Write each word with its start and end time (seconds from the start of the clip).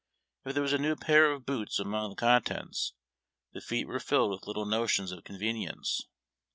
If 0.45 0.55
there 0.55 0.63
was 0.63 0.73
a 0.73 0.79
new 0.79 0.95
pair 0.95 1.31
of 1.31 1.45
boots 1.45 1.77
among 1.77 2.09
the 2.09 2.15
contents, 2.15 2.93
the 3.53 3.61
feet 3.61 3.85
were 3.87 3.99
filled 3.99 4.31
with 4.31 4.47
little 4.47 4.65
notions 4.65 5.11
of 5.11 5.23
convenience. 5.23 6.07